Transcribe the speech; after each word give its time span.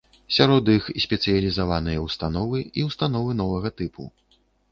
Сярод 0.35 0.69
іх 0.75 0.87
спецыялізаваныя 1.03 1.99
ўстановы 2.07 2.59
і 2.79 2.87
ўстановы 2.87 3.37
новага 3.45 3.69
тыпу. 3.83 4.09